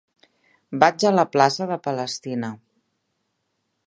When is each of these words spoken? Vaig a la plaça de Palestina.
Vaig 0.83 1.03
a 1.09 1.11
la 1.17 1.25
plaça 1.35 1.67
de 1.73 1.77
Palestina. 1.89 2.49